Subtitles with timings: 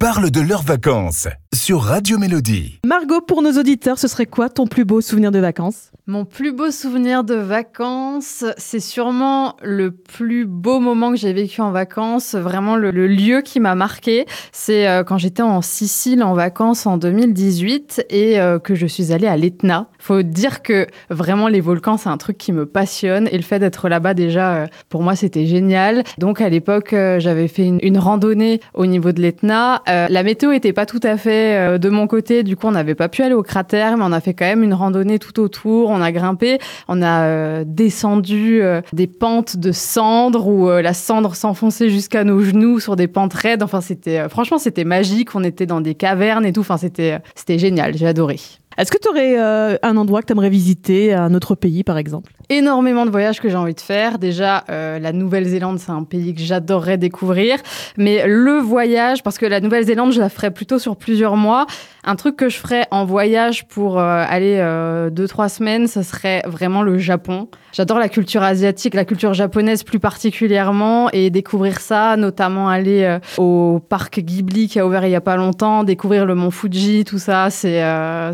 [0.00, 2.80] parlent de leurs vacances sur Radio Mélodie.
[2.86, 5.90] Margot, pour nos auditeurs, ce serait quoi ton plus beau souvenir de vacances?
[6.10, 11.60] Mon plus beau souvenir de vacances, c'est sûrement le plus beau moment que j'ai vécu
[11.60, 14.26] en vacances, vraiment le, lieu qui m'a marqué.
[14.50, 19.12] C'est euh, quand j'étais en Sicile en vacances en 2018 et euh, que je suis
[19.12, 19.86] allée à l'Etna.
[20.00, 23.60] Faut dire que vraiment les volcans, c'est un truc qui me passionne et le fait
[23.60, 26.02] d'être là-bas déjà, euh, pour moi, c'était génial.
[26.18, 29.80] Donc à l'époque, j'avais fait une, randonnée au niveau de l'Etna.
[29.86, 33.08] La météo était pas tout à fait de mon côté, du coup, on n'avait pas
[33.08, 35.99] pu aller au cratère, mais on a fait quand même une randonnée tout autour.
[36.00, 41.34] A grimpé, on a euh, descendu euh, des pentes de cendres où euh, la cendre
[41.34, 43.62] s'enfonçait jusqu'à nos genoux sur des pentes raides.
[43.62, 45.34] Enfin, c'était franchement, c'était magique.
[45.34, 46.60] On était dans des cavernes et tout.
[46.60, 47.96] Enfin, c'était c'était génial.
[47.96, 48.38] J'ai adoré.
[48.78, 49.36] Est-ce que tu aurais
[49.82, 52.32] un endroit que tu aimerais visiter, un autre pays par exemple?
[52.50, 54.18] Énormément de voyages que j'ai envie de faire.
[54.18, 57.58] Déjà, euh, la Nouvelle-Zélande, c'est un pays que j'adorerais découvrir.
[57.96, 61.66] Mais le voyage, parce que la Nouvelle-Zélande, je la ferais plutôt sur plusieurs mois.
[62.02, 66.02] Un truc que je ferais en voyage pour euh, aller euh, deux, trois semaines, ce
[66.02, 67.48] serait vraiment le Japon.
[67.72, 73.18] J'adore la culture asiatique, la culture japonaise plus particulièrement, et découvrir ça, notamment aller euh,
[73.38, 77.04] au parc Ghibli qui a ouvert il y a pas longtemps, découvrir le mont Fuji,
[77.04, 77.80] tout ça, c'est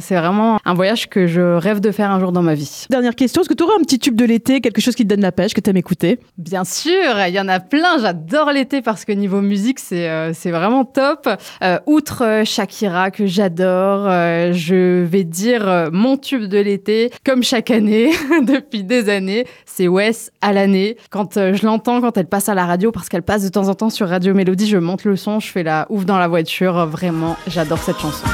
[0.00, 2.86] c'est vraiment un voyage que je rêve de faire un jour dans ma vie.
[2.88, 5.08] Dernière question, est-ce que tu aurais un petit tube de l'été, quelque chose qui te
[5.08, 6.92] donne la pêche, que tu aimes écouter Bien sûr,
[7.26, 7.98] il y en a plein.
[7.98, 11.28] J'adore l'été parce que niveau musique, c'est euh, vraiment top.
[11.64, 14.04] Euh, outre euh, Shakira que j'adore,
[14.52, 18.12] je vais dire mon tube de l'été, comme chaque année
[18.46, 20.96] depuis des années, c'est Wes à l'année.
[21.10, 23.74] Quand je l'entends, quand elle passe à la radio, parce qu'elle passe de temps en
[23.74, 26.86] temps sur Radio Mélodie, je monte le son, je fais la ouf dans la voiture.
[26.86, 28.26] Vraiment, j'adore cette chanson.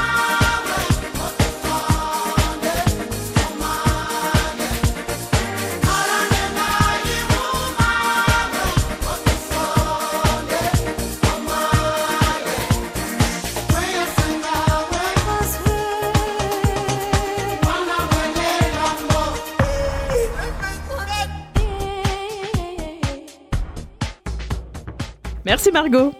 [25.45, 26.13] Merci Margot